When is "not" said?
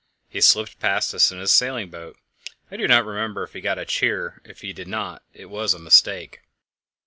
2.87-3.05, 4.87-5.21